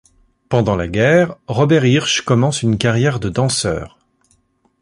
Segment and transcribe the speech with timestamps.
[0.49, 3.99] Pendant la guerre, Robert Hirsch commence une carrière de danseur.